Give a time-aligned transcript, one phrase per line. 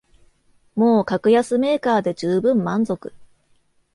[0.75, 3.13] もう格安メーカーでじゅうぶん満足